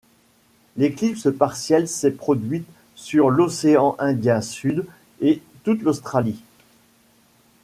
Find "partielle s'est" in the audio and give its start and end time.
1.31-2.09